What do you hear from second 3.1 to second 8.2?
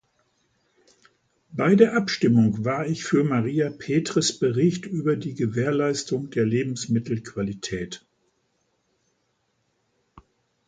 Maria Petres Bericht über die Gewährleistung der Lebensmittelqualität.